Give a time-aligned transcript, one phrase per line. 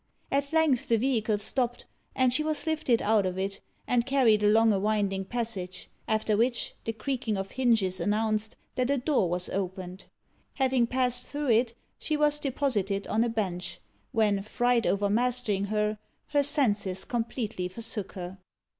[0.31, 4.73] At length the vehicle stopped, and she was lifted out of it, and carried along
[4.73, 10.05] a winding passage; after which, the creaking of hinges announced that a door was opened.
[10.55, 13.79] Having passed through it, she was deposited on a bench,
[14.11, 18.39] when, fright overmastering her, her senses completely forsook her.